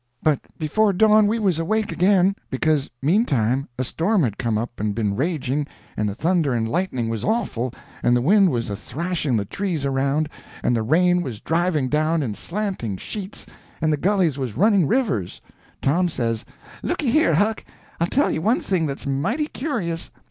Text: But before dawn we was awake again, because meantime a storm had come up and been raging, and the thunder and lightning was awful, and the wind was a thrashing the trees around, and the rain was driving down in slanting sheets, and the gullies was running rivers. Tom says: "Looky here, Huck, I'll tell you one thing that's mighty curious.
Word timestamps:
But 0.23 0.39
before 0.57 0.93
dawn 0.93 1.27
we 1.27 1.37
was 1.37 1.59
awake 1.59 1.91
again, 1.91 2.35
because 2.49 2.89
meantime 3.03 3.67
a 3.77 3.83
storm 3.83 4.23
had 4.23 4.39
come 4.39 4.57
up 4.57 4.79
and 4.79 4.95
been 4.95 5.15
raging, 5.15 5.67
and 5.95 6.09
the 6.09 6.15
thunder 6.15 6.53
and 6.55 6.67
lightning 6.67 7.07
was 7.07 7.23
awful, 7.23 7.71
and 8.01 8.17
the 8.17 8.21
wind 8.21 8.49
was 8.49 8.71
a 8.71 8.75
thrashing 8.75 9.37
the 9.37 9.45
trees 9.45 9.85
around, 9.85 10.27
and 10.63 10.75
the 10.75 10.81
rain 10.81 11.21
was 11.21 11.39
driving 11.39 11.87
down 11.87 12.23
in 12.23 12.33
slanting 12.33 12.97
sheets, 12.97 13.45
and 13.79 13.93
the 13.93 13.95
gullies 13.95 14.39
was 14.39 14.57
running 14.57 14.87
rivers. 14.87 15.39
Tom 15.83 16.09
says: 16.09 16.45
"Looky 16.81 17.11
here, 17.11 17.35
Huck, 17.35 17.63
I'll 17.99 18.07
tell 18.07 18.31
you 18.31 18.41
one 18.41 18.59
thing 18.61 18.87
that's 18.87 19.05
mighty 19.05 19.45
curious. 19.45 20.09